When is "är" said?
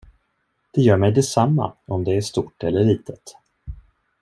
2.17-2.21